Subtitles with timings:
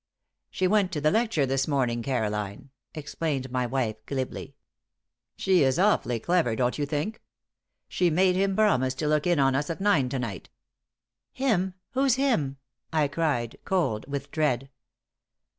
[0.49, 4.55] "She went to the lecture this morning, Caroline," explained my wife, glibly.
[5.37, 7.21] "She is awfully clever, don't you think?
[7.87, 10.49] She made him promise to look in on us at nine to night."
[11.33, 11.75] "Him?
[11.91, 12.57] Who's him?"
[12.91, 14.71] I cried, cold with dread.